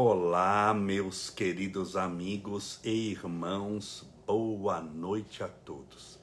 [0.00, 6.20] Olá, meus queridos amigos e irmãos, boa noite a todos.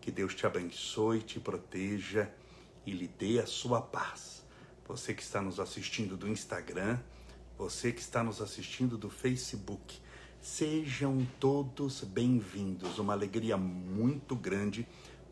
[0.00, 2.32] Que Deus te abençoe, te proteja
[2.86, 4.44] e lhe dê a sua paz.
[4.86, 7.00] Você que está nos assistindo do Instagram,
[7.58, 9.98] você que está nos assistindo do Facebook,
[10.40, 12.96] sejam todos bem-vindos.
[13.00, 14.86] Uma alegria muito grande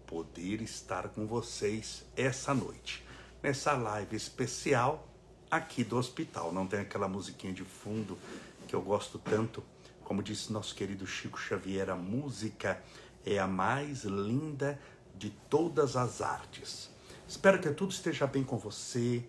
[0.05, 3.05] poder estar com vocês essa noite,
[3.41, 5.14] nessa live especial
[5.57, 6.53] aqui do hospital.
[6.53, 8.19] Não tem aquela musiquinha de fundo
[8.67, 9.63] que eu gosto tanto.
[10.03, 12.83] Como disse nosso querido Chico Xavier, a música
[13.25, 14.79] é a mais linda
[15.17, 16.91] de todas as artes.
[17.27, 19.25] Espero que tudo esteja bem com você.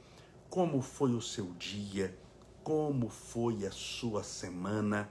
[0.49, 2.17] Como foi o seu dia?
[2.63, 5.09] Como foi a sua semana?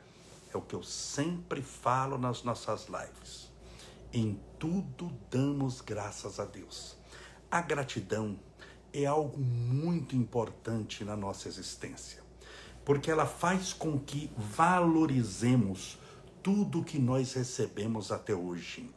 [0.53, 3.51] É o que eu sempre falo nas nossas lives.
[4.13, 6.97] Em tudo damos graças a Deus.
[7.51, 8.39] A gratidão
[8.95, 12.23] é algo muito importante na nossa existência,
[12.85, 15.99] porque ela faz com que valorizemos
[16.43, 18.89] tudo que nós recebemos até hoje.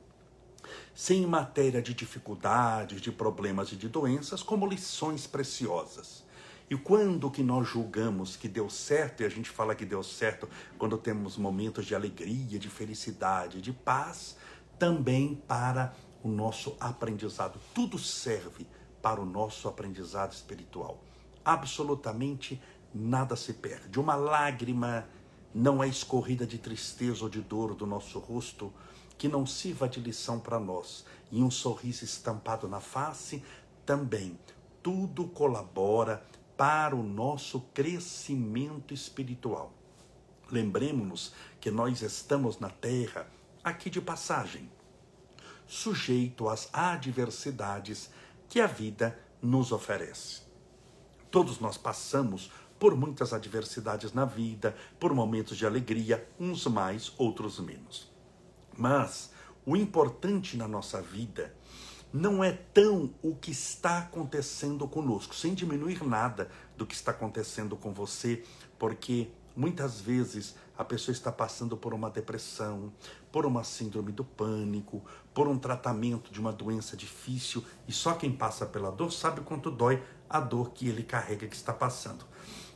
[0.93, 6.25] Sem matéria de dificuldades, de problemas e de doenças, como lições preciosas.
[6.69, 10.49] E quando que nós julgamos que deu certo, e a gente fala que deu certo
[10.77, 14.35] quando temos momentos de alegria, de felicidade, de paz,
[14.77, 17.59] também para o nosso aprendizado.
[17.73, 18.67] Tudo serve
[19.07, 21.01] para o nosso aprendizado espiritual.
[21.45, 22.61] Absolutamente
[22.93, 24.01] nada se perde.
[24.01, 25.07] Uma lágrima
[25.55, 28.73] não é escorrida de tristeza ou de dor do nosso rosto
[29.17, 31.05] que não sirva de lição para nós.
[31.31, 33.41] E um sorriso estampado na face
[33.85, 34.37] também.
[34.83, 36.21] Tudo colabora
[36.57, 39.71] para o nosso crescimento espiritual.
[40.51, 43.25] Lembremos-nos que nós estamos na terra,
[43.63, 44.69] aqui de passagem,
[45.65, 48.09] sujeito às adversidades
[48.49, 50.41] que a vida nos oferece.
[51.29, 57.59] Todos nós passamos por muitas adversidades na vida, por momentos de alegria, uns mais, outros
[57.59, 58.11] menos.
[58.77, 59.31] Mas
[59.65, 61.53] o importante na nossa vida
[62.13, 67.75] não é tão o que está acontecendo conosco, sem diminuir nada do que está acontecendo
[67.75, 68.43] com você,
[68.79, 72.93] porque muitas vezes a pessoa está passando por uma depressão,
[73.37, 78.31] por uma síndrome do pânico, por um tratamento de uma doença difícil, e só quem
[78.31, 82.25] passa pela dor sabe quanto dói a dor que ele carrega que está passando.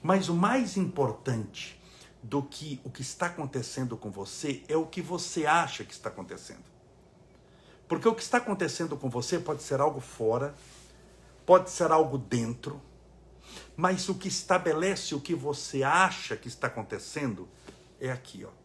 [0.04, 1.82] Mas o mais importante
[2.22, 6.10] do que o que está acontecendo com você é o que você acha que está
[6.10, 6.64] acontecendo.
[7.88, 10.54] Porque o que está acontecendo com você pode ser algo fora,
[11.44, 12.80] pode ser algo dentro,
[13.76, 17.50] mas o que estabelece o que você acha que está acontecendo
[18.00, 18.61] é aqui, ó.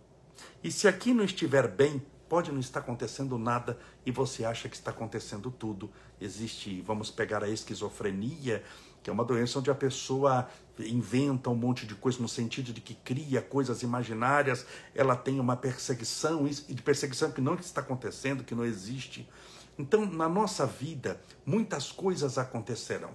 [0.67, 4.75] E se aqui não estiver bem, pode não estar acontecendo nada e você acha que
[4.75, 5.89] está acontecendo tudo.
[6.21, 8.65] Existe, vamos pegar a esquizofrenia,
[9.01, 10.49] que é uma doença onde a pessoa
[10.81, 15.57] inventa um monte de coisa no sentido de que cria coisas imaginárias, ela tem uma
[15.57, 19.31] perseguição, e de perseguição que não está acontecendo, que não existe.
[19.79, 23.15] Então, na nossa vida, muitas coisas acontecerão.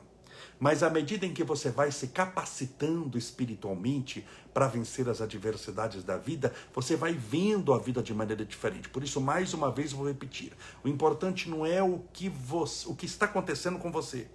[0.61, 4.23] Mas à medida em que você vai se capacitando espiritualmente
[4.53, 8.87] para vencer as adversidades da vida, você vai vendo a vida de maneira diferente.
[8.87, 12.93] Por isso, mais uma vez, vou repetir: o importante não é o que, você, o
[12.93, 14.27] que está acontecendo com você,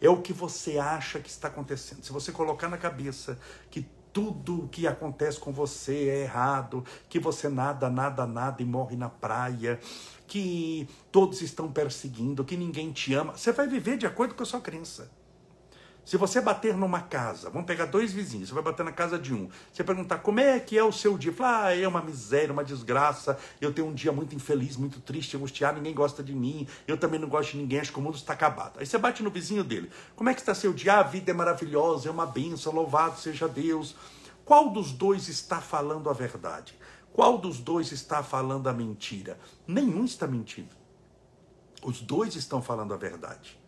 [0.00, 2.02] é o que você acha que está acontecendo.
[2.02, 3.38] Se você colocar na cabeça
[3.70, 8.64] que tudo o que acontece com você é errado, que você nada, nada, nada e
[8.64, 9.78] morre na praia,
[10.26, 14.46] que todos estão perseguindo, que ninguém te ama, você vai viver de acordo com a
[14.46, 15.10] sua crença.
[16.04, 19.32] Se você bater numa casa, vamos pegar dois vizinhos, você vai bater na casa de
[19.32, 22.52] um, você perguntar como é que é o seu dia, falar, ah, é uma miséria,
[22.52, 26.68] uma desgraça, eu tenho um dia muito infeliz, muito triste, angustiado, ninguém gosta de mim,
[26.86, 28.78] eu também não gosto de ninguém, acho que o mundo está acabado.
[28.78, 30.92] Aí você bate no vizinho dele, como é que está seu dia?
[30.92, 33.96] Ah, a vida é maravilhosa, é uma bênção, louvado seja Deus.
[34.44, 36.78] Qual dos dois está falando a verdade?
[37.14, 39.38] Qual dos dois está falando a mentira?
[39.66, 40.76] Nenhum está mentindo.
[41.82, 43.63] Os dois estão falando a verdade.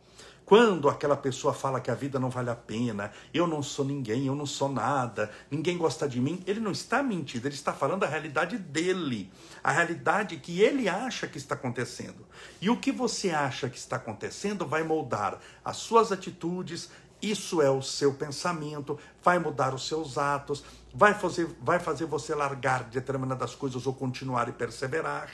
[0.46, 4.26] Quando aquela pessoa fala que a vida não vale a pena, eu não sou ninguém,
[4.26, 8.04] eu não sou nada, ninguém gosta de mim, ele não está mentindo, ele está falando
[8.04, 9.28] a realidade dele,
[9.62, 12.24] a realidade que ele acha que está acontecendo.
[12.60, 16.90] E o que você acha que está acontecendo vai moldar as suas atitudes,
[17.20, 20.62] isso é o seu pensamento, vai mudar os seus atos,
[20.94, 25.30] vai fazer, vai fazer você largar determinadas coisas ou continuar e perseverar.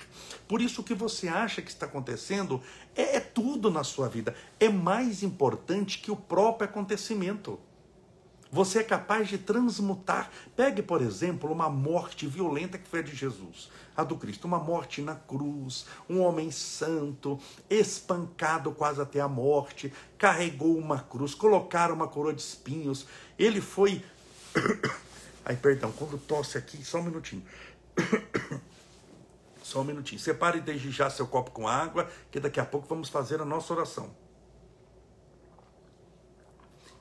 [0.48, 2.60] Por isso, o que você acha que está acontecendo
[2.94, 4.34] é, é tudo na sua vida.
[4.58, 7.58] É mais importante que o próprio acontecimento.
[8.52, 10.30] Você é capaz de transmutar.
[10.54, 14.58] Pegue, por exemplo, uma morte violenta que foi a de Jesus, a do Cristo, uma
[14.58, 17.40] morte na cruz, um homem santo,
[17.70, 23.06] espancado quase até a morte, carregou uma cruz, colocaram uma coroa de espinhos.
[23.38, 24.04] Ele foi
[25.44, 27.42] Ai, perdão, quando tosse aqui, só um minutinho.
[29.62, 30.20] Só um minutinho.
[30.20, 33.72] Separe desde já seu copo com água, que daqui a pouco vamos fazer a nossa
[33.72, 34.10] oração.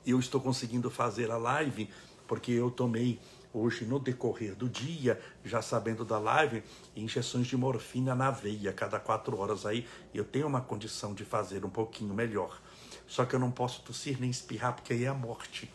[0.06, 1.88] Eu estou conseguindo fazer a live
[2.26, 3.20] porque eu tomei
[3.52, 6.62] hoje no decorrer do dia, já sabendo da live,
[6.96, 9.86] injeções de morfina na veia cada quatro horas aí.
[10.14, 12.60] Eu tenho uma condição de fazer um pouquinho melhor.
[13.06, 15.70] Só que eu não posso tossir nem espirrar porque aí é a morte.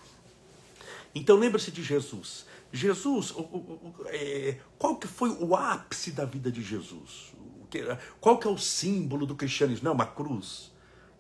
[1.14, 2.46] Então lembre-se de Jesus.
[2.72, 3.58] Jesus, o, o,
[4.00, 7.34] o, é, qual que foi o ápice da vida de Jesus?
[8.22, 9.86] qual que é o símbolo do cristianismo?
[9.86, 10.72] Não, uma cruz,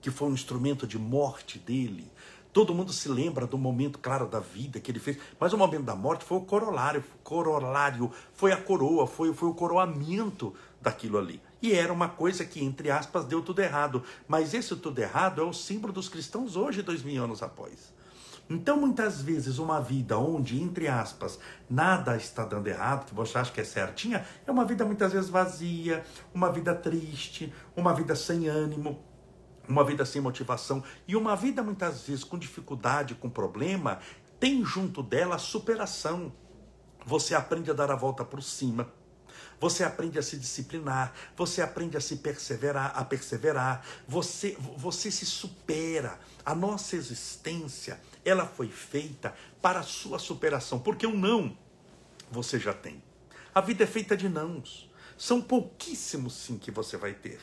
[0.01, 2.09] que foi um instrumento de morte dele.
[2.57, 5.83] Todo mundo se lembra do momento, claro, da vida que ele fez, mas o momento
[5.83, 11.39] da morte foi o corolário, corolário foi a coroa, foi, foi o coroamento daquilo ali.
[11.61, 14.01] E era uma coisa que, entre aspas, deu tudo errado.
[14.27, 17.93] Mas esse tudo errado é o símbolo dos cristãos hoje, dois mil anos após.
[18.49, 21.37] Então, muitas vezes, uma vida onde, entre aspas,
[21.69, 25.29] nada está dando errado, que você acha que é certinha, é uma vida muitas vezes
[25.29, 28.99] vazia, uma vida triste, uma vida sem ânimo,
[29.67, 30.83] uma vida sem motivação.
[31.07, 33.99] E uma vida, muitas vezes, com dificuldade, com problema,
[34.39, 36.31] tem junto dela a superação.
[37.05, 38.91] Você aprende a dar a volta por cima
[39.59, 45.25] você aprende a se disciplinar, você aprende a se perseverar, a perseverar, você, você se
[45.25, 46.19] supera.
[46.45, 51.57] A nossa existência, ela foi feita para a sua superação, porque o não
[52.29, 53.01] você já tem.
[53.53, 54.89] A vida é feita de nãos.
[55.17, 57.39] São pouquíssimos sim que você vai ter.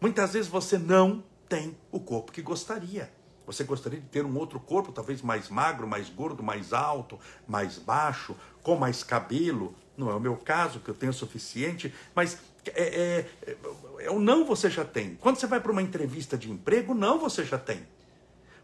[0.00, 1.22] Muitas vezes você não
[1.54, 3.08] tem o corpo que gostaria.
[3.46, 7.16] Você gostaria de ter um outro corpo, talvez mais magro, mais gordo, mais alto,
[7.46, 11.94] mais baixo, com mais cabelo, não é o meu caso, que eu tenho o suficiente,
[12.12, 13.56] mas é, é,
[14.00, 15.14] é, o não você já tem.
[15.14, 17.86] Quando você vai para uma entrevista de emprego, não você já tem.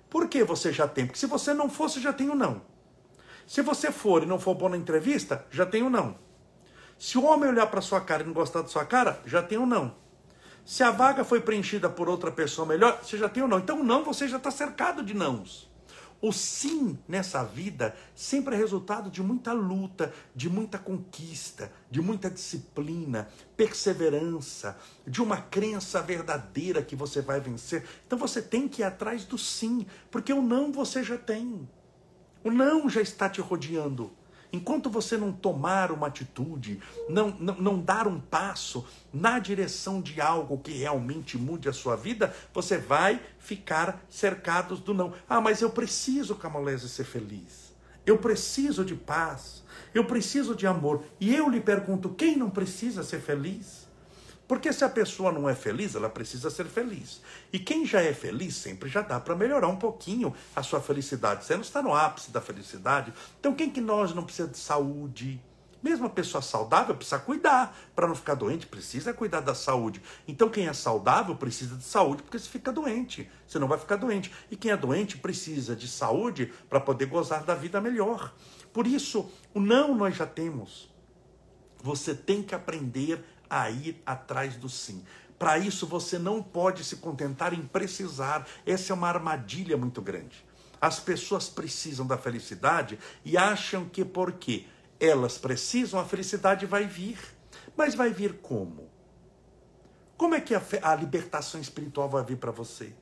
[0.09, 1.07] Por que você já tem?
[1.07, 2.61] Porque se você não você já tem o não.
[3.47, 6.17] Se você for e não for bom na entrevista, já tem o não.
[6.99, 9.59] Se o homem olhar para sua cara e não gostar da sua cara, já tem
[9.59, 9.95] o não.
[10.71, 13.59] Se a vaga foi preenchida por outra pessoa melhor, você já tem o não.
[13.59, 15.69] Então, não, você já está cercado de nãos.
[16.23, 22.31] O sim nessa vida sempre é resultado de muita luta, de muita conquista, de muita
[22.31, 27.85] disciplina, perseverança, de uma crença verdadeira que você vai vencer.
[28.07, 31.69] Então você tem que ir atrás do sim, porque o não você já tem.
[32.45, 34.13] O não já está te rodeando.
[34.53, 40.21] Enquanto você não tomar uma atitude, não, não, não dar um passo na direção de
[40.21, 45.13] algo que realmente mude a sua vida, você vai ficar cercado do não.
[45.29, 47.73] Ah, mas eu preciso, Camolese, ser feliz.
[48.05, 49.63] Eu preciso de paz.
[49.95, 51.05] Eu preciso de amor.
[51.21, 53.89] E eu lhe pergunto: quem não precisa ser feliz?
[54.51, 57.23] Porque se a pessoa não é feliz, ela precisa ser feliz.
[57.53, 61.45] E quem já é feliz sempre já dá para melhorar um pouquinho a sua felicidade.
[61.45, 63.15] Você não está no ápice da felicidade.
[63.39, 65.41] Então quem que nós não precisa de saúde?
[65.81, 70.03] Mesmo a pessoa saudável precisa cuidar para não ficar doente, precisa cuidar da saúde.
[70.27, 73.95] Então quem é saudável precisa de saúde porque se fica doente, você não vai ficar
[73.95, 74.33] doente.
[74.51, 78.35] E quem é doente precisa de saúde para poder gozar da vida melhor.
[78.73, 80.91] Por isso, o não nós já temos.
[81.83, 85.05] Você tem que aprender a ir atrás do sim.
[85.39, 88.47] Para isso você não pode se contentar em precisar.
[88.65, 90.45] Essa é uma armadilha muito grande.
[90.81, 94.67] As pessoas precisam da felicidade e acham que porque
[95.01, 97.19] elas precisam, a felicidade vai vir.
[97.77, 98.89] Mas vai vir como?
[100.17, 102.93] Como é que a, a libertação espiritual vai vir para você?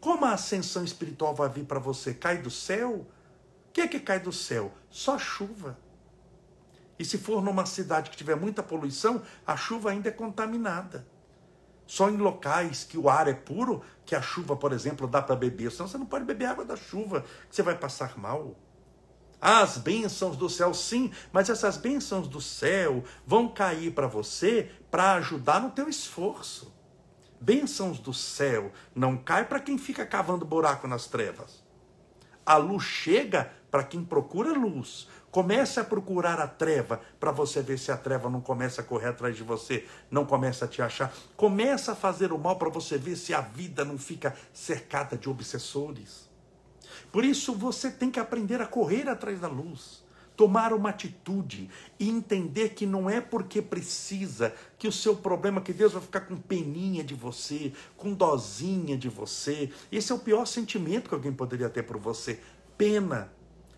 [0.00, 2.12] Como a ascensão espiritual vai vir para você?
[2.12, 3.06] Cai do céu?
[3.68, 4.72] O que é que cai do céu?
[4.90, 5.78] Só chuva.
[6.98, 11.06] E se for numa cidade que tiver muita poluição, a chuva ainda é contaminada.
[11.86, 15.36] Só em locais que o ar é puro, que a chuva, por exemplo, dá para
[15.36, 15.70] beber.
[15.70, 18.56] Senão você não pode beber água da chuva, que você vai passar mal.
[19.40, 25.14] As bênçãos do céu, sim, mas essas bênçãos do céu vão cair para você para
[25.16, 26.72] ajudar no teu esforço.
[27.38, 31.62] Bênçãos do céu não cai para quem fica cavando buraco nas trevas.
[32.46, 35.08] A luz chega para quem procura luz.
[35.34, 39.08] Comece a procurar a treva para você ver se a treva não começa a correr
[39.08, 41.12] atrás de você, não começa a te achar.
[41.36, 45.28] Começa a fazer o mal para você ver se a vida não fica cercada de
[45.28, 46.30] obsessores.
[47.10, 50.04] Por isso você tem que aprender a correr atrás da luz,
[50.36, 55.72] tomar uma atitude e entender que não é porque precisa que o seu problema que
[55.72, 59.68] Deus vai ficar com peninha de você, com dozinha de você.
[59.90, 62.38] Esse é o pior sentimento que alguém poderia ter por você,
[62.78, 63.32] pena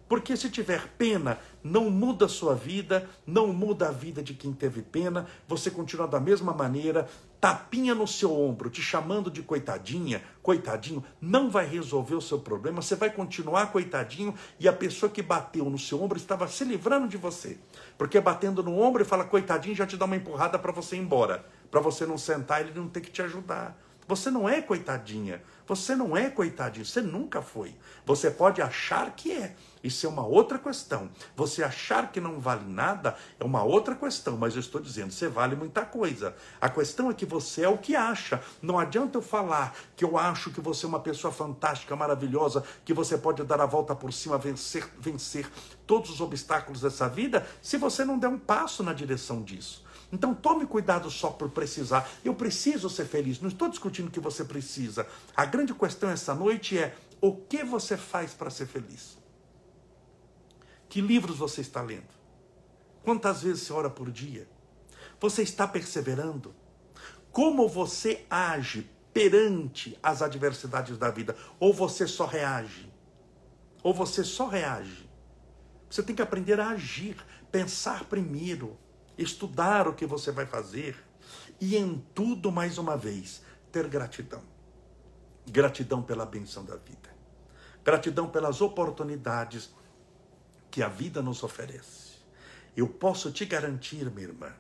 [0.09, 4.53] porque se tiver pena, não muda a sua vida, não muda a vida de quem
[4.53, 7.09] teve pena, você continua da mesma maneira,
[7.41, 12.81] tapinha no seu ombro, te chamando de coitadinha, coitadinho, não vai resolver o seu problema.
[12.81, 17.09] Você vai continuar coitadinho e a pessoa que bateu no seu ombro estava se livrando
[17.09, 17.59] de você.
[17.99, 21.01] Porque batendo no ombro e fala coitadinho já te dá uma empurrada para você ir
[21.01, 23.77] embora, para você não sentar e ele não ter que te ajudar.
[24.09, 25.43] Você não é coitadinha.
[25.67, 26.87] Você não é coitadinho.
[26.87, 27.75] Você nunca foi.
[28.05, 29.57] Você pode achar que é.
[29.83, 31.11] Isso é uma outra questão.
[31.37, 35.29] Você achar que não vale nada é uma outra questão, mas eu estou dizendo, você
[35.29, 36.35] vale muita coisa.
[36.61, 38.43] A questão é que você é o que acha.
[38.61, 42.95] Não adianta eu falar que eu acho que você é uma pessoa fantástica, maravilhosa, que
[42.95, 45.49] você pode dar a volta por cima, vencer, vencer
[45.87, 49.85] todos os obstáculos dessa vida, se você não der um passo na direção disso.
[50.13, 52.09] Então tome cuidado só por precisar.
[52.25, 53.41] Eu preciso ser feliz.
[53.41, 55.07] Não estou discutindo que você precisa.
[55.37, 59.19] A grande questão essa noite é o que você faz para ser feliz?
[60.89, 62.15] Que livros você está lendo?
[63.03, 64.49] Quantas vezes você ora por dia?
[65.21, 66.55] Você está perseverando?
[67.33, 71.37] Como você age perante as adversidades da vida?
[71.59, 72.93] Ou você só reage?
[73.83, 75.09] Ou você só reage?
[75.89, 77.17] Você tem que aprender a agir,
[77.51, 78.77] pensar primeiro
[79.19, 80.97] estudar o que você vai fazer
[81.61, 84.43] e em tudo, mais uma vez, ter gratidão.
[85.49, 87.15] Gratidão pela benção da vida.
[87.83, 89.71] Gratidão pelas oportunidades
[90.71, 92.17] que a vida nos oferece.
[92.77, 94.53] Eu posso te garantir, minha irmã,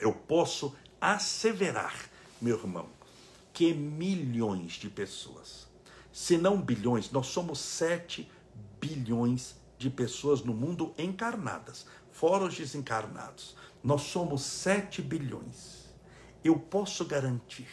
[0.00, 1.94] eu posso asseverar,
[2.40, 2.88] meu irmão,
[3.52, 5.68] que milhões de pessoas,
[6.12, 8.30] se não bilhões, nós somos sete
[8.80, 13.56] bilhões de pessoas no mundo encarnadas, fora os desencarnados.
[13.82, 15.94] Nós somos 7 bilhões.
[16.42, 17.68] Eu posso garantir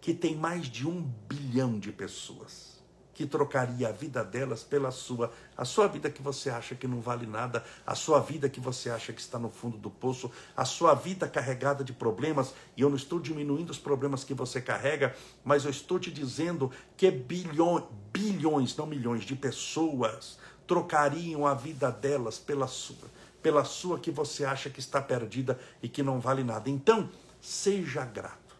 [0.00, 2.75] que tem mais de um bilhão de pessoas
[3.16, 7.00] que trocaria a vida delas pela sua, a sua vida que você acha que não
[7.00, 10.66] vale nada, a sua vida que você acha que está no fundo do poço, a
[10.66, 15.16] sua vida carregada de problemas, e eu não estou diminuindo os problemas que você carrega,
[15.42, 21.90] mas eu estou te dizendo que bilhões, bilhões, não milhões de pessoas trocariam a vida
[21.90, 26.42] delas pela sua pela sua que você acha que está perdida e que não vale
[26.42, 26.68] nada.
[26.68, 27.08] Então,
[27.40, 28.56] seja grato.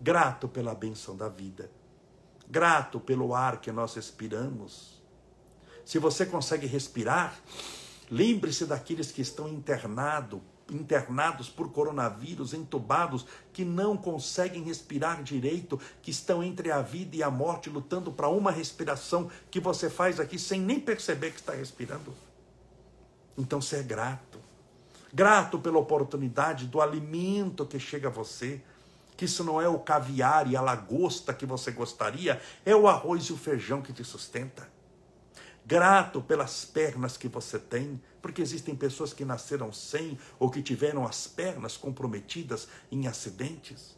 [0.00, 1.70] Grato pela benção da vida.
[2.52, 5.02] Grato pelo ar que nós respiramos.
[5.86, 7.34] Se você consegue respirar,
[8.10, 16.10] lembre-se daqueles que estão internado, internados por coronavírus, entubados, que não conseguem respirar direito, que
[16.10, 20.38] estão entre a vida e a morte, lutando para uma respiração que você faz aqui
[20.38, 22.12] sem nem perceber que está respirando.
[23.38, 24.38] Então ser grato.
[25.10, 28.60] Grato pela oportunidade do alimento que chega a você.
[29.22, 33.26] Que isso não é o caviar e a lagosta que você gostaria, é o arroz
[33.26, 34.68] e o feijão que te sustenta.
[35.64, 41.06] Grato pelas pernas que você tem, porque existem pessoas que nasceram sem ou que tiveram
[41.06, 43.96] as pernas comprometidas em acidentes.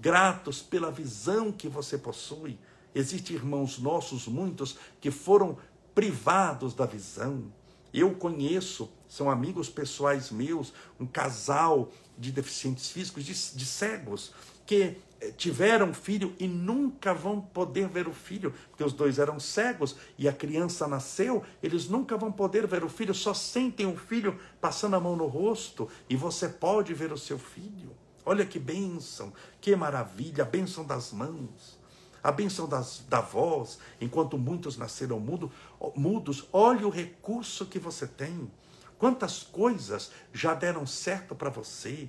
[0.00, 2.58] Gratos pela visão que você possui.
[2.92, 5.56] Existem irmãos nossos, muitos, que foram
[5.94, 7.52] privados da visão
[7.96, 14.32] eu conheço, são amigos pessoais meus, um casal de deficientes físicos, de, de cegos,
[14.66, 19.40] que eh, tiveram filho e nunca vão poder ver o filho, porque os dois eram
[19.40, 23.96] cegos e a criança nasceu, eles nunca vão poder ver o filho, só sentem o
[23.96, 27.90] filho passando a mão no rosto e você pode ver o seu filho.
[28.24, 31.78] Olha que bênção, que maravilha, a bênção das mãos
[32.26, 35.48] a bênção das, da voz, enquanto muitos nasceram mudo,
[35.94, 38.50] mudos, olhe o recurso que você tem.
[38.98, 42.08] Quantas coisas já deram certo para você.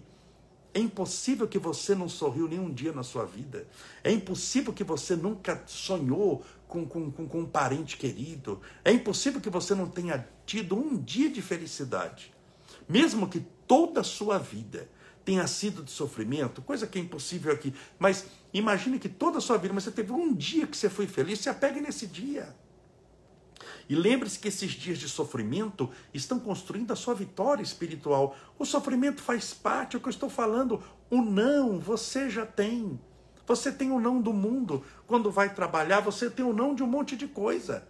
[0.78, 3.68] É impossível que você não sorriu nenhum dia na sua vida.
[4.04, 8.62] É impossível que você nunca sonhou com, com, com, um parente querido.
[8.86, 12.32] É impossível que você não tenha tido um dia de felicidade.
[12.88, 14.88] Mesmo que toda a sua vida
[15.26, 19.58] tenha sido de sofrimento, coisa que é impossível aqui, mas imagine que toda a sua
[19.58, 22.56] vida, mas você teve um dia que você foi feliz, se apegue nesse dia.
[23.90, 28.36] E lembre-se que esses dias de sofrimento estão construindo a sua vitória espiritual.
[28.60, 30.82] O sofrimento faz parte, é o que eu estou falando.
[31.10, 33.00] O não você já tem.
[33.46, 34.84] Você tem o não do mundo.
[35.06, 37.88] Quando vai trabalhar, você tem o não de um monte de coisa.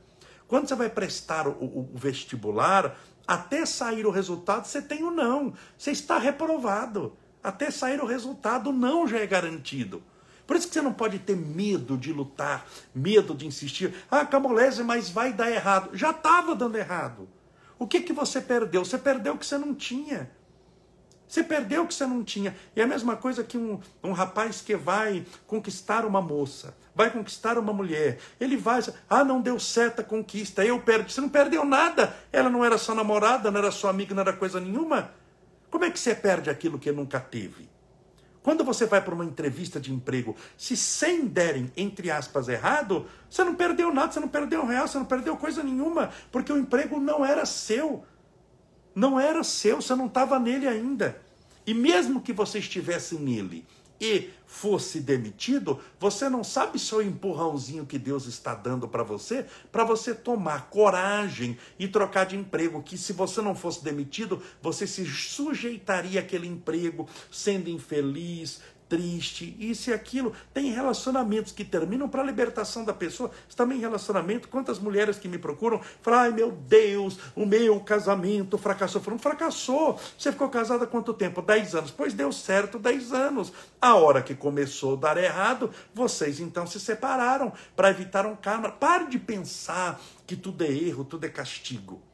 [0.48, 2.96] Quando você vai prestar o, o, o vestibular,
[3.28, 5.54] até sair o resultado, você tem o não.
[5.78, 10.04] Você está reprovado até sair o resultado, não já é garantido.
[10.48, 13.94] Por isso que você não pode ter medo de lutar, medo de insistir.
[14.10, 15.90] Ah, Camolese, mas vai dar errado.
[15.94, 17.28] Já estava dando errado.
[17.78, 18.86] O que, que você perdeu?
[18.86, 20.32] Você perdeu o que você não tinha.
[21.28, 22.56] Você perdeu o que você não tinha.
[22.74, 27.12] E é a mesma coisa que um, um rapaz que vai conquistar uma moça, vai
[27.12, 28.18] conquistar uma mulher.
[28.40, 31.12] Ele vai, ah, não deu certo a conquista, eu perdi.
[31.12, 32.16] Você não perdeu nada.
[32.32, 35.12] Ela não era sua namorada, não era sua amiga, não era coisa nenhuma.
[35.70, 37.70] Como é que você perde aquilo que nunca teve?
[38.48, 43.44] Quando você vai para uma entrevista de emprego, se 100 derem, entre aspas, errado, você
[43.44, 46.98] não perdeu nada, você não perdeu real, você não perdeu coisa nenhuma, porque o emprego
[46.98, 48.06] não era seu.
[48.96, 51.22] Não era seu, você não estava nele ainda.
[51.66, 53.66] E mesmo que você estivesse nele
[54.00, 59.04] e fosse demitido, você não sabe se é o empurrãozinho que Deus está dando para
[59.04, 64.42] você, para você tomar coragem e trocar de emprego, que se você não fosse demitido,
[64.62, 70.34] você se sujeitaria àquele emprego, sendo infeliz, triste, isso e aquilo.
[70.54, 73.32] Tem relacionamentos que terminam para a libertação da pessoa.
[73.56, 74.48] Também relacionamento.
[74.48, 79.02] Quantas mulheres que me procuram falam: ai meu Deus, o meu casamento fracassou.
[79.02, 80.00] Falando, fracassou.
[80.18, 81.42] Você ficou casada quanto tempo?
[81.42, 81.92] Dez anos.
[81.92, 83.52] Pois deu certo dez anos.
[83.82, 88.72] A hora que começou a dar errado, vocês então se separaram para evitar um karma.
[88.72, 92.07] Pare de pensar que tudo é erro, tudo é castigo.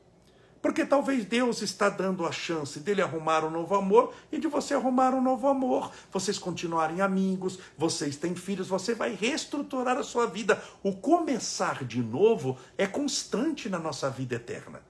[0.63, 4.73] Porque talvez Deus está dando a chance dele arrumar um novo amor e de você
[4.73, 5.91] arrumar um novo amor.
[6.09, 10.63] Vocês continuarem amigos, vocês têm filhos, você vai reestruturar a sua vida.
[10.81, 14.81] O começar de novo é constante na nossa vida eterna.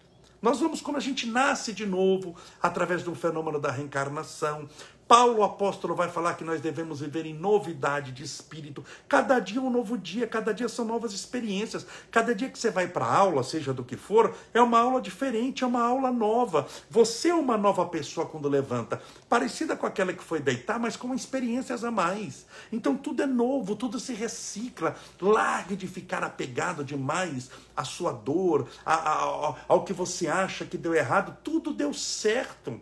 [0.44, 4.70] Nós vamos como a gente nasce de novo, através do fenômeno da reencarnação.
[5.08, 8.84] Paulo apóstolo vai falar que nós devemos viver em novidade de espírito.
[9.08, 11.86] Cada dia é um novo dia, cada dia são novas experiências.
[12.10, 15.02] Cada dia que você vai para a aula, seja do que for, é uma aula
[15.02, 16.68] diferente, é uma aula nova.
[16.90, 21.14] Você é uma nova pessoa quando levanta, parecida com aquela que foi deitar, mas com
[21.14, 22.46] experiências a mais.
[22.72, 24.96] Então tudo é novo, tudo se recicla.
[25.22, 28.68] Largue de ficar apegado demais à sua dor,
[29.68, 31.38] ao que você acha que deu errado.
[31.44, 32.80] Tudo deu certo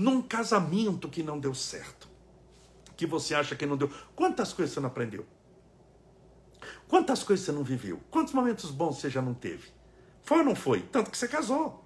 [0.00, 2.08] num casamento que não deu certo,
[2.96, 3.90] que você acha que não deu.
[4.16, 5.26] Quantas coisas você não aprendeu?
[6.88, 8.00] Quantas coisas você não viveu?
[8.10, 9.68] Quantos momentos bons você já não teve?
[10.22, 10.80] Foi ou não foi?
[10.80, 11.84] Tanto que você casou.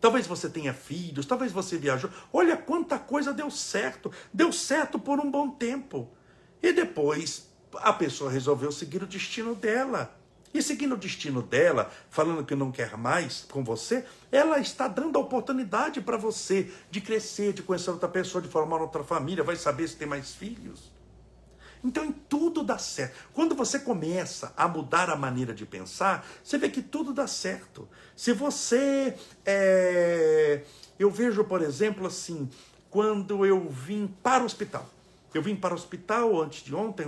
[0.00, 2.10] Talvez você tenha filhos, talvez você viajou.
[2.32, 4.10] Olha quanta coisa deu certo.
[4.32, 6.08] Deu certo por um bom tempo.
[6.62, 10.17] E depois a pessoa resolveu seguir o destino dela.
[10.52, 15.18] E seguindo o destino dela, falando que não quer mais com você, ela está dando
[15.18, 19.56] a oportunidade para você de crescer, de conhecer outra pessoa, de formar outra família, vai
[19.56, 20.90] saber se tem mais filhos.
[21.84, 23.16] Então, em tudo dá certo.
[23.32, 27.88] Quando você começa a mudar a maneira de pensar, você vê que tudo dá certo.
[28.16, 29.14] Se você.
[29.44, 30.62] É...
[30.98, 32.50] Eu vejo, por exemplo, assim,
[32.90, 34.88] quando eu vim para o hospital.
[35.34, 37.06] Eu vim para o hospital antes de ontem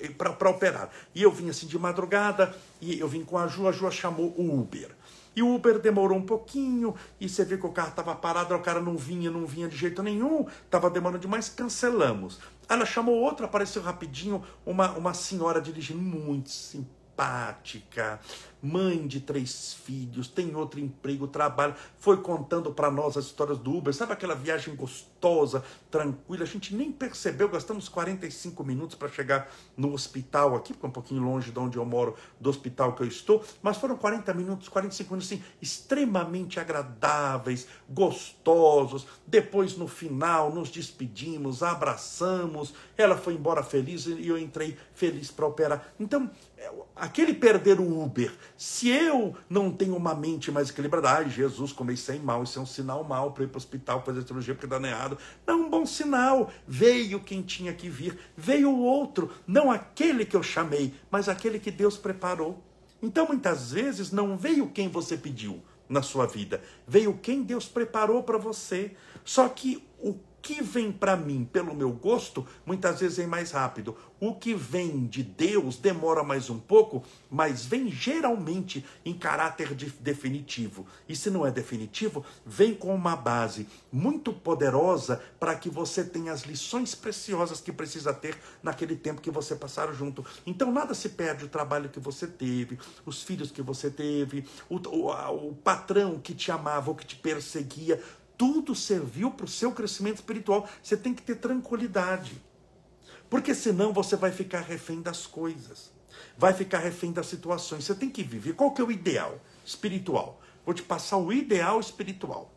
[0.00, 0.90] é, para operar.
[1.14, 4.34] E eu vim assim de madrugada, e eu vim com a Ju, a Ju chamou
[4.36, 4.90] o Uber.
[5.34, 8.60] E o Uber demorou um pouquinho, e você viu que o carro estava parado, o
[8.60, 12.38] cara não vinha, não vinha de jeito nenhum, estava demorando demais, cancelamos.
[12.68, 18.20] Ela chamou outra, apareceu rapidinho, uma, uma senhora dirigindo muito simpática,
[18.62, 23.76] mãe de três filhos, tem outro emprego, trabalha, foi contando para nós as histórias do
[23.76, 29.52] Uber, sabe aquela viagem gostosa, tranquila, a gente nem percebeu, gastamos 45 minutos para chegar
[29.76, 33.02] no hospital aqui, porque é um pouquinho longe de onde eu moro, do hospital que
[33.02, 40.52] eu estou, mas foram 40 minutos, 45 minutos, assim, extremamente agradáveis, gostosos, depois no final
[40.52, 45.92] nos despedimos, abraçamos, ela foi embora feliz e eu entrei feliz para operar.
[45.98, 51.28] Então, é, aquele perder o Uber, se eu não tenho uma mente mais equilibrada, ai
[51.28, 54.54] Jesus, comecei mal, isso é um sinal mal para ir para o hospital fazer cirurgia
[54.54, 55.18] porque dá errado.
[55.46, 56.50] Não, um bom sinal.
[56.66, 61.58] Veio quem tinha que vir, veio o outro, não aquele que eu chamei, mas aquele
[61.58, 62.62] que Deus preparou.
[63.02, 68.22] Então muitas vezes não veio quem você pediu na sua vida, veio quem Deus preparou
[68.22, 68.92] para você.
[69.24, 73.96] Só que o que vem para mim pelo meu gosto, muitas vezes vem mais rápido.
[74.20, 79.86] O que vem de Deus demora mais um pouco, mas vem geralmente em caráter de
[79.86, 80.86] definitivo.
[81.08, 86.32] E se não é definitivo, vem com uma base muito poderosa para que você tenha
[86.32, 90.24] as lições preciosas que precisa ter naquele tempo que você passar junto.
[90.44, 94.76] Então nada se perde o trabalho que você teve, os filhos que você teve, o,
[94.76, 98.00] o, o patrão que te amava ou que te perseguia
[98.42, 100.68] tudo serviu para o seu crescimento espiritual.
[100.82, 102.42] Você tem que ter tranquilidade.
[103.30, 105.92] Porque senão você vai ficar refém das coisas.
[106.36, 107.84] Vai ficar refém das situações.
[107.84, 108.54] Você tem que viver.
[108.54, 110.42] Qual que é o ideal espiritual?
[110.66, 112.52] Vou te passar o ideal espiritual.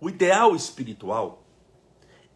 [0.00, 1.44] O ideal espiritual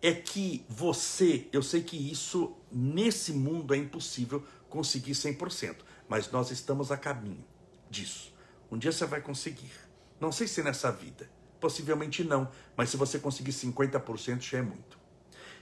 [0.02, 5.76] é que você, eu sei que isso nesse mundo é impossível conseguir 100%,
[6.08, 7.44] mas nós estamos a caminho
[7.88, 8.34] disso.
[8.70, 9.72] Um dia você vai conseguir.
[10.20, 11.28] Não sei se nessa vida.
[11.60, 12.50] Possivelmente não.
[12.76, 14.98] Mas se você conseguir 50%, já é muito.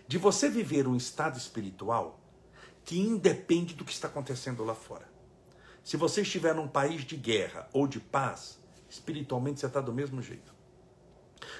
[0.06, 2.20] De você viver um estado espiritual
[2.84, 5.08] que independe do que está acontecendo lá fora.
[5.82, 10.22] Se você estiver num país de guerra ou de paz, espiritualmente você está do mesmo
[10.22, 10.54] jeito.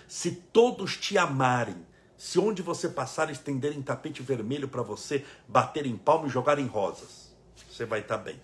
[0.07, 6.27] Se todos te amarem, se onde você passar estenderem tapete vermelho para você, baterem palmo
[6.27, 7.35] e jogarem rosas,
[7.71, 8.41] você vai estar tá bem.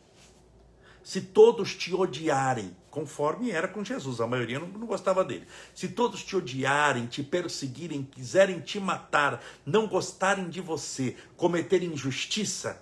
[1.11, 5.45] Se todos te odiarem, conforme era com Jesus, a maioria não, não, gostava dele.
[5.75, 12.81] Se todos te odiarem, te perseguirem, quiserem te matar, não gostarem de você, cometerem injustiça,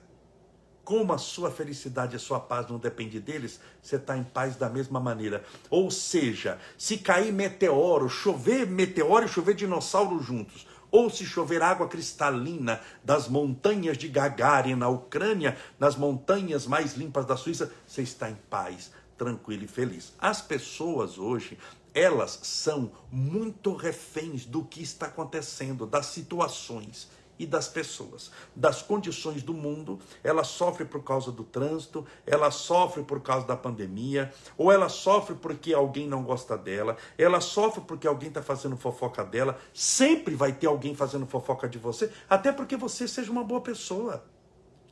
[0.85, 4.57] como a sua felicidade e a sua paz não depende deles, você está em paz
[4.57, 5.43] da mesma maneira.
[5.71, 11.88] Ou seja, se cair meteoro, chover meteoro e chover dinossauro juntos, ou se chover água
[11.88, 18.31] cristalina das montanhas de Gagarin na Ucrânia, nas montanhas mais limpas da Suíça, você está
[18.31, 20.14] em paz, tranquilo e feliz.
[20.18, 21.59] As pessoas hoje,
[21.94, 29.42] elas são muito reféns do que está acontecendo, das situações e das pessoas, das condições
[29.42, 29.98] do mundo.
[30.22, 35.35] Ela sofre por causa do trânsito, ela sofre por causa da pandemia, ou ela sofre
[35.35, 39.59] porque alguém não gosta dela, ela sofre porque alguém está fazendo fofoca dela.
[39.72, 44.24] Sempre vai ter alguém fazendo fofoca de você, até porque você seja uma boa pessoa.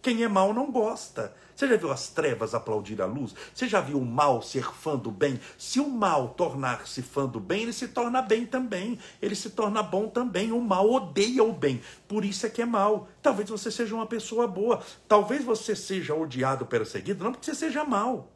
[0.07, 1.35] Quem é mal não gosta.
[1.53, 3.35] Você já viu as trevas aplaudir a luz?
[3.53, 5.41] Você já viu o mal ser fã do bem?
[5.59, 9.01] Se o mal tornar-se fã do bem, ele se torna bem também.
[9.21, 10.53] Ele se torna bom também.
[10.53, 11.83] O mal odeia o bem.
[12.07, 13.09] Por isso é que é mal.
[13.21, 14.81] Talvez você seja uma pessoa boa.
[15.09, 18.31] Talvez você seja odiado, perseguido, não porque você seja mal.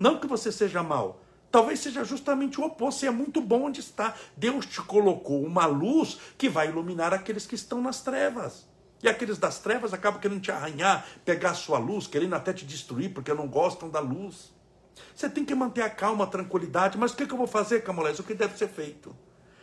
[0.00, 1.20] Não que você seja mal.
[1.48, 2.98] Talvez seja justamente o oposto.
[2.98, 4.16] Você é muito bom onde está.
[4.36, 8.68] Deus te colocou uma luz que vai iluminar aqueles que estão nas trevas.
[9.02, 12.66] E aqueles das trevas acabam querendo te arranhar, pegar a sua luz, querendo até te
[12.66, 14.52] destruir, porque não gostam da luz.
[15.14, 16.98] Você tem que manter a calma, a tranquilidade.
[16.98, 18.18] Mas o que, eu vou fazer, Camolés?
[18.18, 19.14] O que deve ser feito?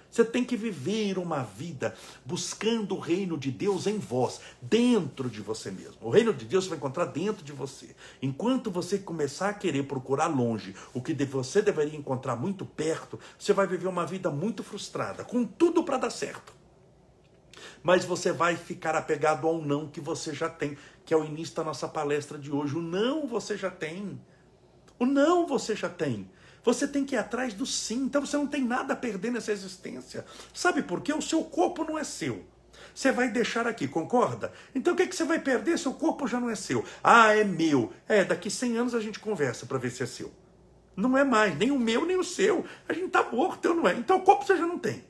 [0.09, 1.93] Você tem que viver uma vida
[2.25, 5.97] buscando o reino de Deus em vós, dentro de você mesmo.
[6.01, 7.93] O reino de Deus você vai encontrar dentro de você.
[8.21, 13.51] Enquanto você começar a querer procurar longe o que você deveria encontrar muito perto, você
[13.51, 16.56] vai viver uma vida muito frustrada, com tudo para dar certo
[17.83, 21.55] mas você vai ficar apegado ao não que você já tem, que é o início
[21.55, 22.75] da nossa palestra de hoje.
[22.75, 24.19] O não você já tem.
[24.99, 26.29] O não você já tem.
[26.63, 28.03] Você tem que ir atrás do sim.
[28.03, 30.25] Então você não tem nada a perder nessa existência.
[30.53, 31.13] Sabe por quê?
[31.13, 32.43] O seu corpo não é seu.
[32.93, 34.51] Você vai deixar aqui, concorda?
[34.73, 35.77] Então o que, é que você vai perder?
[35.77, 36.83] Seu corpo já não é seu.
[37.03, 37.93] Ah, é meu.
[38.07, 40.31] É, daqui 100 anos a gente conversa para ver se é seu.
[40.95, 42.65] Não é mais, nem o meu, nem o seu.
[42.89, 43.93] A gente está morto, então não é.
[43.93, 45.03] Então o corpo você já não tem.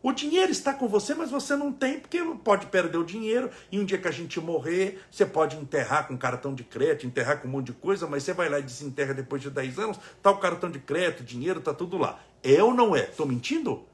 [0.00, 3.50] O dinheiro está com você, mas você não tem, porque pode perder o dinheiro.
[3.70, 7.40] E um dia que a gente morrer, você pode enterrar com cartão de crédito, enterrar
[7.40, 9.98] com um monte de coisa, mas você vai lá e desenterra depois de 10 anos,
[10.22, 12.20] tá o cartão de crédito, dinheiro, tá tudo lá.
[12.44, 13.04] É ou não é?
[13.04, 13.84] Estou mentindo?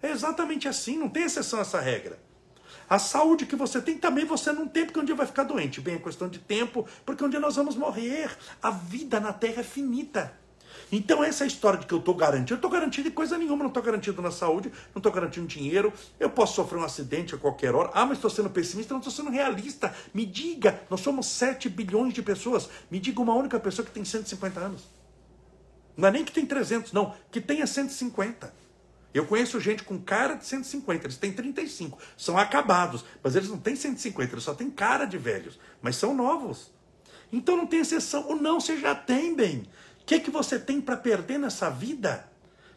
[0.00, 2.18] É exatamente assim, não tem exceção a essa regra.
[2.88, 5.80] A saúde que você tem também você não tem, porque um dia vai ficar doente.
[5.80, 8.30] Bem, é questão de tempo, porque um dia nós vamos morrer.
[8.62, 10.41] A vida na Terra é finita.
[10.94, 13.68] Então, essa história de que eu estou garantido, eu estou garantido de coisa nenhuma, não
[13.68, 17.74] estou garantido na saúde, não estou garantido dinheiro, eu posso sofrer um acidente a qualquer
[17.74, 17.90] hora.
[17.94, 19.94] Ah, mas estou sendo pessimista, não estou sendo realista.
[20.12, 24.04] Me diga, nós somos 7 bilhões de pessoas, me diga uma única pessoa que tem
[24.04, 24.82] 150 anos.
[25.96, 28.52] Não é nem que tem 300, não, que tenha 150.
[29.14, 33.58] Eu conheço gente com cara de 150, eles têm 35, são acabados, mas eles não
[33.58, 36.70] têm 150, eles só têm cara de velhos, mas são novos.
[37.32, 39.66] Então não tem exceção, o não você já tem, bem.
[40.02, 42.30] O que, que você tem para perder nessa vida?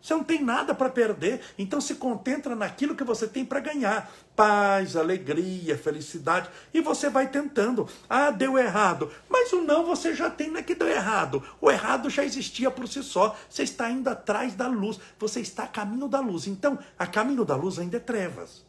[0.06, 4.14] Você não tem nada para perder, então se concentra naquilo que você tem para ganhar.
[4.36, 7.90] Paz, alegria, felicidade, e você vai tentando.
[8.08, 9.12] Ah, deu errado.
[9.28, 11.42] Mas o não você já tem, não é que deu errado.
[11.60, 13.36] O errado já existia por si só.
[13.50, 16.46] Você está indo atrás da luz, você está a caminho da luz.
[16.46, 18.64] Então, a caminho da luz ainda é trevas.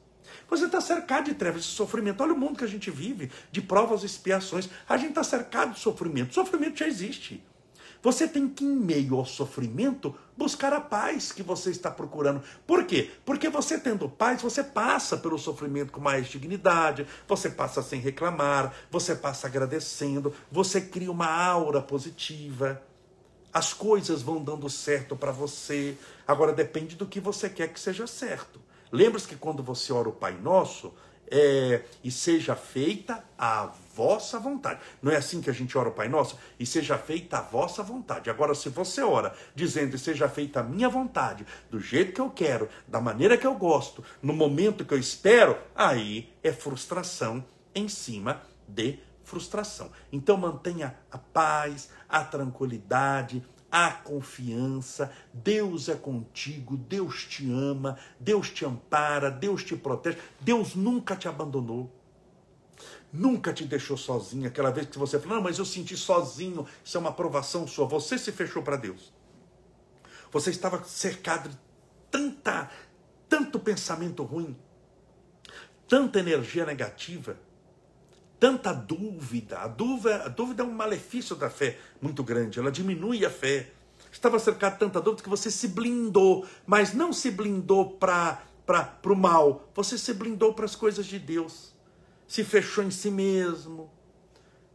[0.48, 2.22] Você está cercado de trevas, de sofrimento.
[2.22, 4.70] Olha o mundo que a gente vive, de provas e expiações.
[4.88, 6.30] A gente está cercado de sofrimento.
[6.30, 7.44] O sofrimento já existe.
[8.02, 12.42] Você tem que, em meio ao sofrimento, buscar a paz que você está procurando.
[12.66, 13.10] Por quê?
[13.24, 18.74] Porque você tendo paz, você passa pelo sofrimento com mais dignidade, você passa sem reclamar,
[18.90, 22.82] você passa agradecendo, você cria uma aura positiva.
[23.52, 25.96] As coisas vão dando certo para você.
[26.26, 28.60] Agora depende do que você quer que seja certo.
[28.92, 30.92] Lembra-se que quando você ora o Pai Nosso,
[31.30, 34.80] é, e seja feita a vossa vontade.
[35.02, 36.38] Não é assim que a gente ora o Pai Nosso?
[36.60, 38.28] E seja feita a vossa vontade.
[38.28, 42.28] Agora, se você ora dizendo e seja feita a minha vontade, do jeito que eu
[42.28, 47.42] quero, da maneira que eu gosto, no momento que eu espero, aí é frustração
[47.74, 49.90] em cima de frustração.
[50.12, 58.50] Então mantenha a paz, a tranquilidade, a confiança, Deus é contigo, Deus te ama, Deus
[58.50, 61.90] te ampara, Deus te protege, Deus nunca te abandonou.
[63.16, 64.46] Nunca te deixou sozinho.
[64.46, 67.86] Aquela vez que você falou, não, mas eu senti sozinho, isso é uma aprovação sua.
[67.86, 69.10] Você se fechou para Deus.
[70.30, 71.48] Você estava cercado
[72.10, 72.70] tanta,
[73.26, 74.54] tanto pensamento ruim,
[75.88, 77.38] tanta energia negativa,
[78.38, 79.60] tanta dúvida.
[79.60, 83.70] A dúvida, a dúvida é um malefício da fé muito grande, ela diminui a fé.
[84.12, 88.42] Estava cercado de tanta dúvida que você se blindou, mas não se blindou para
[89.06, 91.75] o mal, você se blindou para as coisas de Deus.
[92.26, 93.90] Se fechou em si mesmo,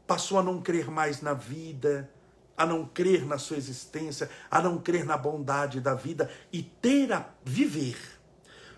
[0.08, 2.10] passou a não crer mais na vida,
[2.58, 7.12] a não crer na sua existência, a não crer na bondade da vida e ter
[7.12, 7.98] a viver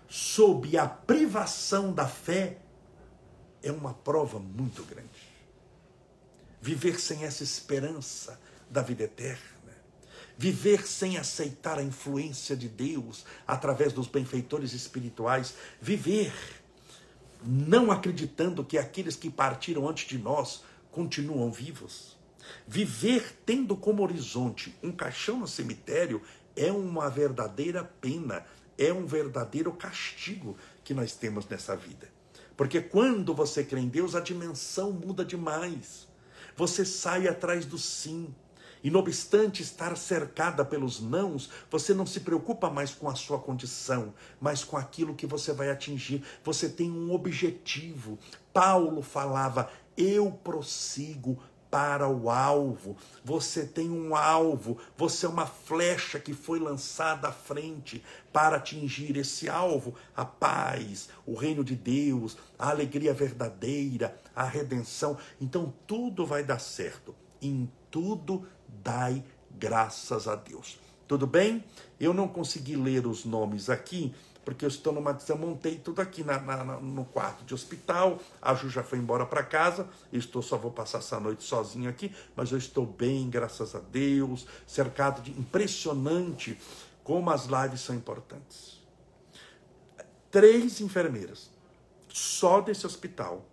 [0.08, 2.58] sob a privação da fé
[3.62, 5.34] é uma prova muito grande.
[6.60, 9.74] Viver sem essa esperança da vida eterna,
[10.38, 16.32] viver sem aceitar a influência de Deus através dos benfeitores espirituais, viver
[17.44, 22.16] não acreditando que aqueles que partiram antes de nós continuam vivos.
[22.66, 26.22] Viver tendo como horizonte um caixão no cemitério
[26.56, 28.44] é uma verdadeira pena,
[28.78, 32.08] é um verdadeiro castigo que nós temos nessa vida.
[32.56, 36.06] Porque quando você crê em Deus, a dimensão muda demais.
[36.56, 38.32] Você sai atrás do sim.
[38.84, 43.38] E não obstante estar cercada pelos nãos, você não se preocupa mais com a sua
[43.38, 46.22] condição, mas com aquilo que você vai atingir.
[46.44, 48.18] Você tem um objetivo.
[48.52, 51.38] Paulo falava: eu prossigo
[51.70, 52.96] para o alvo.
[53.24, 58.00] Você tem um alvo, você é uma flecha que foi lançada à frente
[58.32, 65.18] para atingir esse alvo, a paz, o reino de Deus, a alegria verdadeira, a redenção.
[65.40, 67.12] Então tudo vai dar certo.
[67.42, 68.46] Em tudo
[68.82, 70.78] dai graças a Deus.
[71.06, 71.64] Tudo bem?
[72.00, 75.16] Eu não consegui ler os nomes aqui, porque eu estou numa.
[75.28, 78.18] Eu montei tudo aqui na, na, no quarto de hospital.
[78.40, 79.88] A Ju já foi embora para casa.
[80.12, 84.46] estou só vou passar essa noite sozinho aqui, mas eu estou bem, graças a Deus,
[84.66, 86.58] cercado de impressionante
[87.02, 88.82] como as lives são importantes.
[90.30, 91.50] Três enfermeiras,
[92.08, 93.46] só desse hospital,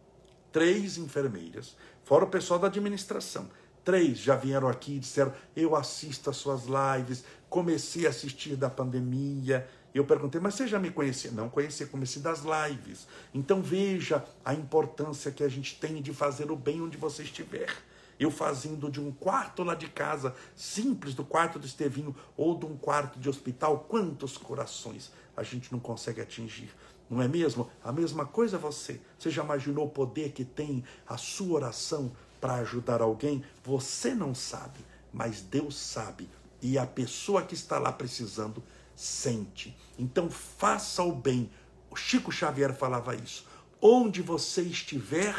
[0.51, 3.49] três enfermeiras, fora o pessoal da administração.
[3.83, 8.69] Três já vieram aqui e disseram: Eu assisto as suas lives, comecei a assistir da
[8.69, 11.31] pandemia, eu perguntei, mas você já me conhecia?
[11.31, 13.07] Não conhecia, conheci das lives.
[13.33, 17.69] Então veja a importância que a gente tem de fazer o bem onde você estiver.
[18.17, 22.65] Eu fazendo de um quarto lá de casa, simples, do quarto do Estevinho, ou de
[22.65, 26.69] um quarto de hospital, quantos corações a gente não consegue atingir?
[27.09, 27.69] Não é mesmo?
[27.83, 29.01] A mesma coisa você.
[29.19, 32.11] Você já imaginou o poder que tem a sua oração
[32.41, 33.45] para ajudar alguém?
[33.63, 34.79] Você não sabe,
[35.13, 36.27] mas Deus sabe.
[36.61, 38.61] E a pessoa que está lá precisando
[38.95, 39.77] sente.
[39.97, 41.49] Então faça o bem.
[41.89, 43.47] O Chico Xavier falava isso.
[43.81, 45.35] Onde você estiver,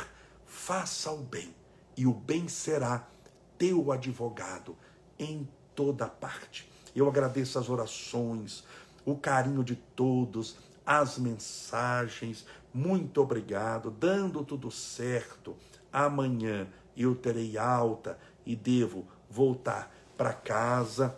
[0.46, 1.54] faça o bem,
[1.96, 3.08] e o bem será
[3.56, 4.76] teu advogado
[5.18, 6.70] em toda parte.
[6.94, 8.64] Eu agradeço as orações,
[9.04, 12.44] o carinho de todos, as mensagens.
[12.74, 15.56] Muito obrigado, dando tudo certo.
[15.92, 21.16] Amanhã eu terei alta e devo voltar para casa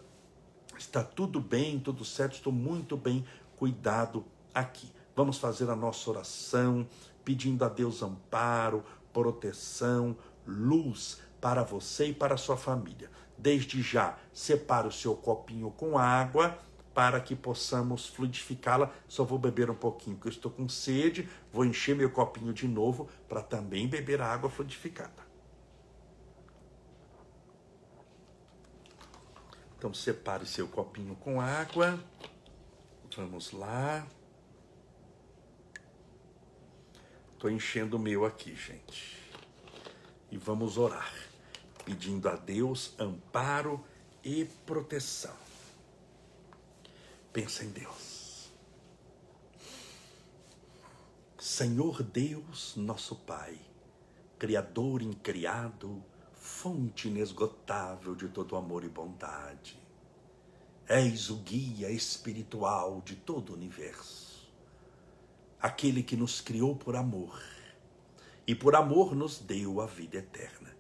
[0.77, 3.25] Está tudo bem, tudo certo, estou muito bem
[3.57, 4.91] cuidado aqui.
[5.15, 6.87] Vamos fazer a nossa oração,
[7.25, 13.11] pedindo a Deus amparo, proteção, luz para você e para a sua família.
[13.39, 16.59] Desde já, separe o seu copinho com água
[16.93, 18.91] para que possamos fluidificá-la.
[19.07, 21.29] Só vou beber um pouquinho, porque eu estou com sede.
[21.53, 25.24] Vou encher meu copinho de novo para também beber a água fluidificada.
[29.85, 32.03] Então separe seu copinho com água.
[33.15, 34.09] Vamos lá.
[37.35, 39.19] Estou enchendo o meu aqui, gente.
[40.31, 41.13] E vamos orar,
[41.85, 43.85] pedindo a Deus amparo
[44.25, 45.37] e proteção.
[47.31, 48.51] Pensa em Deus.
[51.39, 53.59] Senhor Deus, nosso Pai,
[54.39, 56.03] Criador incriado,
[56.45, 59.81] fonte inesgotável de todo amor e bondade.
[60.87, 64.47] És o guia espiritual de todo o universo.
[65.59, 67.43] Aquele que nos criou por amor
[68.47, 70.77] e por amor nos deu a vida eterna.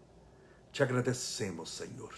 [0.70, 2.14] Te agradecemos, Senhor,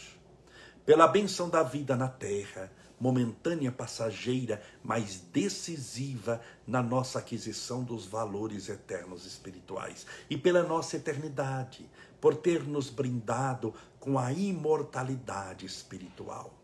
[0.84, 8.68] pela benção da vida na terra, momentânea, passageira, mas decisiva na nossa aquisição dos valores
[8.68, 11.88] eternos espirituais e pela nossa eternidade,
[12.20, 16.54] por ter nos brindado com a imortalidade espiritual.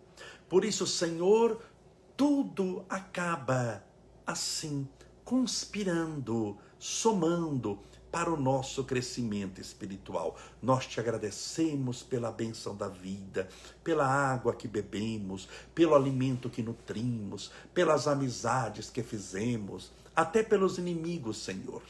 [0.49, 1.63] Por isso, Senhor,
[2.17, 3.85] tudo acaba
[4.27, 4.89] assim,
[5.25, 7.79] conspirando, somando
[8.13, 10.37] para o nosso crescimento espiritual.
[10.61, 13.49] Nós te agradecemos pela benção da vida,
[13.83, 21.43] pela água que bebemos, pelo alimento que nutrimos, pelas amizades que fizemos, até pelos inimigos,
[21.43, 21.83] Senhor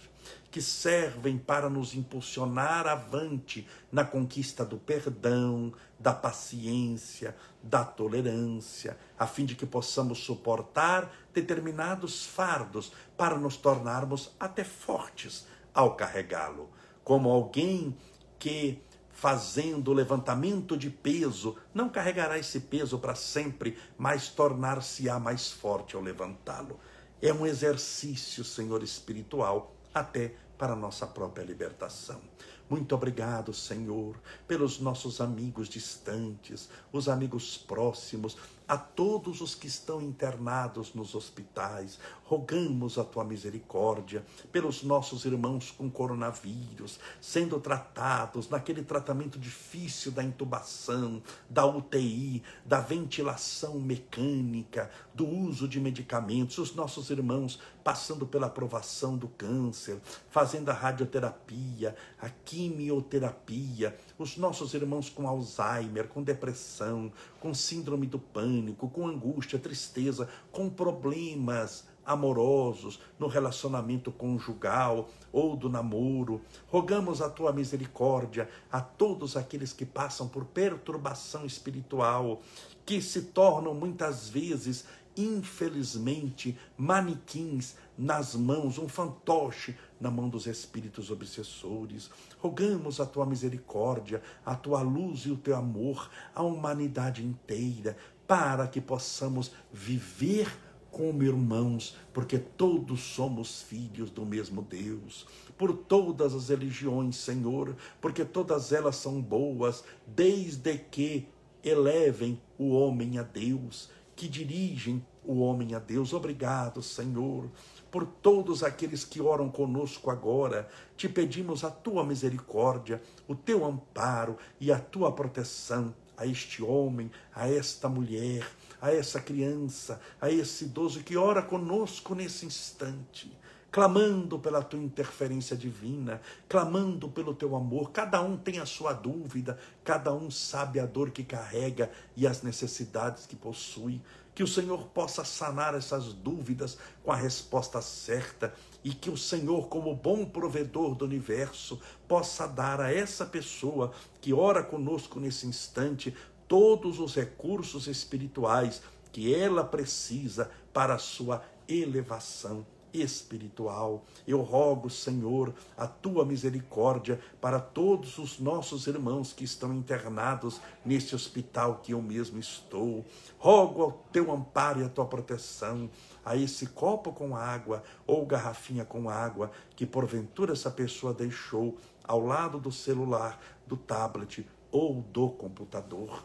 [0.52, 9.26] que servem para nos impulsionar avante na conquista do perdão, da paciência, da tolerância, a
[9.26, 16.70] fim de que possamos suportar determinados fardos para nos tornarmos até fortes ao carregá-lo.
[17.04, 17.96] Como alguém
[18.38, 25.94] que fazendo levantamento de peso, não carregará esse peso para sempre, mas tornar-se-á mais forte
[25.94, 26.80] ao levantá-lo.
[27.20, 32.20] É um exercício, Senhor, espiritual, até para nossa própria libertação.
[32.68, 34.16] Muito obrigado, Senhor,
[34.48, 41.98] pelos nossos amigos distantes, os amigos próximos, a todos os que estão internados nos hospitais.
[42.24, 50.22] Rogamos a tua misericórdia pelos nossos irmãos com coronavírus, sendo tratados naquele tratamento difícil da
[50.22, 58.46] intubação, da UTI, da ventilação mecânica, do uso de medicamentos, os nossos irmãos passando pela
[58.46, 59.98] aprovação do câncer,
[60.30, 68.18] fazendo a radioterapia, a quimioterapia, os nossos irmãos com Alzheimer, com depressão, com síndrome do
[68.18, 76.40] pânico, com angústia, tristeza, com problemas amorosos no relacionamento conjugal ou do namoro.
[76.68, 82.42] Rogamos a tua misericórdia a todos aqueles que passam por perturbação espiritual,
[82.84, 84.84] que se tornam muitas vezes
[85.16, 92.10] infelizmente, manequins nas mãos, um fantoche na mão dos espíritos obsessores.
[92.38, 98.66] Rogamos a tua misericórdia, a tua luz e o teu amor à humanidade inteira, para
[98.66, 100.52] que possamos viver
[100.90, 108.24] como irmãos, porque todos somos filhos do mesmo Deus, por todas as religiões, Senhor, porque
[108.24, 111.28] todas elas são boas, desde que
[111.64, 116.12] elevem o homem a Deus que dirigem o homem a Deus.
[116.12, 117.50] Obrigado, Senhor,
[117.92, 120.66] por todos aqueles que oram conosco agora.
[120.96, 127.10] Te pedimos a tua misericórdia, o teu amparo e a tua proteção a este homem,
[127.34, 128.48] a esta mulher,
[128.80, 133.30] a essa criança, a esse idoso que ora conosco nesse instante
[133.72, 137.90] clamando pela tua interferência divina, clamando pelo teu amor.
[137.90, 142.42] Cada um tem a sua dúvida, cada um sabe a dor que carrega e as
[142.42, 144.02] necessidades que possui.
[144.34, 149.68] Que o Senhor possa sanar essas dúvidas com a resposta certa e que o Senhor,
[149.68, 156.14] como bom provedor do universo, possa dar a essa pessoa que ora conosco nesse instante
[156.48, 164.04] todos os recursos espirituais que ela precisa para a sua elevação espiritual.
[164.26, 171.14] Eu rogo, Senhor, a tua misericórdia para todos os nossos irmãos que estão internados neste
[171.14, 173.04] hospital que eu mesmo estou.
[173.38, 175.90] Rogo ao teu amparo e a tua proteção
[176.24, 182.24] a esse copo com água ou garrafinha com água que porventura essa pessoa deixou ao
[182.24, 186.24] lado do celular, do tablet ou do computador.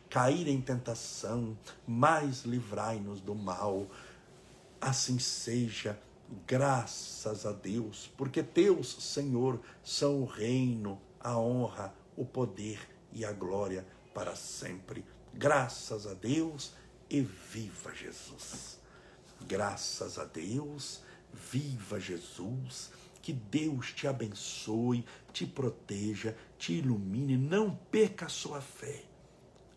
[0.11, 3.87] cair em tentação, mas livrai-nos do mal.
[4.81, 5.97] Assim seja,
[6.45, 12.77] graças a Deus, porque Deus, Senhor, são o reino, a honra, o poder
[13.13, 15.05] e a glória para sempre.
[15.33, 16.73] Graças a Deus
[17.09, 18.81] e viva Jesus.
[19.47, 22.91] Graças a Deus, viva Jesus.
[23.21, 29.05] Que Deus te abençoe, te proteja, te ilumine, não perca a sua fé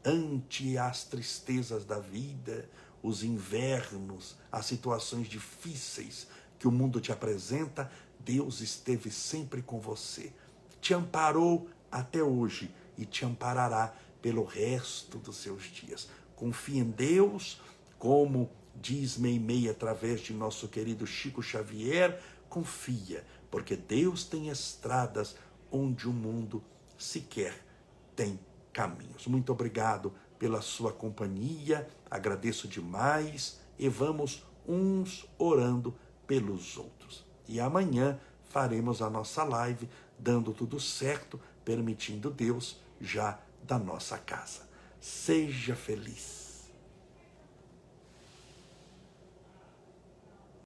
[0.04, 2.68] ante as tristezas da vida,
[3.02, 6.26] os invernos, as situações difíceis
[6.58, 7.90] que o mundo te apresenta,
[8.20, 10.32] Deus esteve sempre com você,
[10.80, 16.08] te amparou até hoje e te amparará pelo resto dos seus dias.
[16.34, 17.60] Confie em Deus,
[17.98, 25.36] como diz Meimei através de nosso querido Chico Xavier, confia, porque Deus tem estradas
[25.70, 26.62] onde o mundo
[26.96, 27.54] sequer
[28.16, 28.38] tem
[28.74, 29.26] caminhos.
[29.26, 35.94] Muito obrigado pela sua companhia, agradeço demais e vamos uns orando
[36.26, 37.24] pelos outros.
[37.48, 38.18] E amanhã
[38.50, 44.68] faremos a nossa live dando tudo certo, permitindo Deus já da nossa casa.
[45.00, 46.43] Seja feliz.